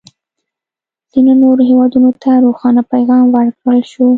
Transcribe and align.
ځینو 1.11 1.33
نورو 1.43 1.61
هېوادونه 1.69 2.09
ته 2.23 2.31
روښانه 2.45 2.81
پیغام 2.93 3.23
ورکړل 3.35 3.79
شو. 3.91 4.05